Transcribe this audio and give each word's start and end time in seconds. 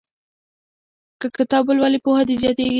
که 1.19 1.27
کتاب 1.37 1.63
ولولې 1.67 1.99
پوهه 2.05 2.23
دې 2.27 2.35
زیاتیږي. 2.41 2.69